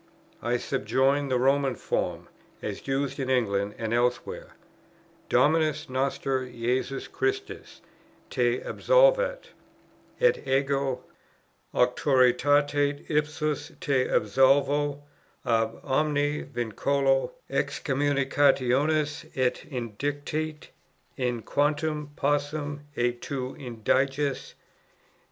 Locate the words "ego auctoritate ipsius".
10.47-13.73